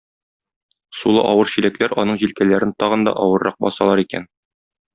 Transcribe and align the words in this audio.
Сулы 1.01 1.25
авыр 1.31 1.51
чиләкләр 1.57 1.93
аның 2.05 2.19
җилкәләрен 2.23 2.73
тагын 2.81 3.07
да 3.09 3.15
авыррак 3.27 3.61
басалар 3.67 4.03
икән. 4.07 4.27